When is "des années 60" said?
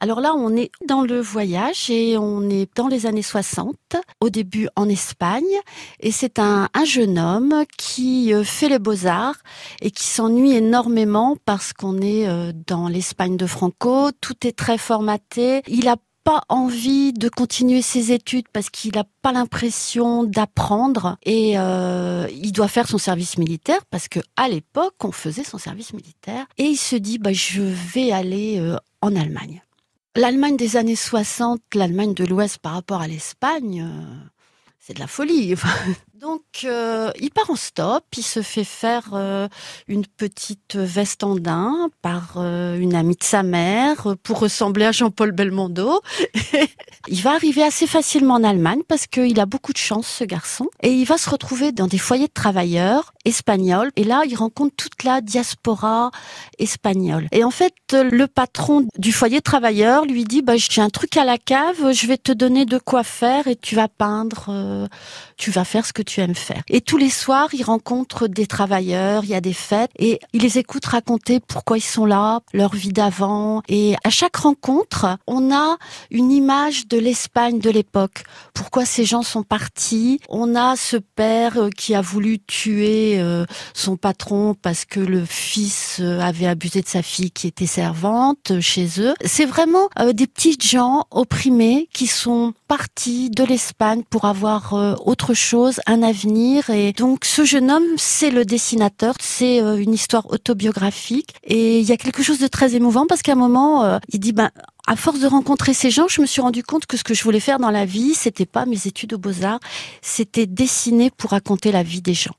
30.56-31.60